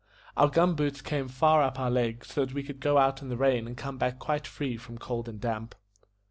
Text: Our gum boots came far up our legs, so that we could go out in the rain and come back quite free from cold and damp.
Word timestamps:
Our 0.35 0.49
gum 0.49 0.73
boots 0.75 0.99
came 0.99 1.27
far 1.27 1.61
up 1.61 1.79
our 1.79 1.91
legs, 1.91 2.29
so 2.33 2.43
that 2.43 2.55
we 2.55 2.63
could 2.63 2.79
go 2.79 2.97
out 2.97 3.21
in 3.21 3.29
the 3.29 3.37
rain 3.37 3.67
and 3.67 3.77
come 3.77 3.99
back 3.99 4.17
quite 4.17 4.47
free 4.47 4.75
from 4.75 4.97
cold 4.97 5.29
and 5.29 5.39
damp. 5.39 5.75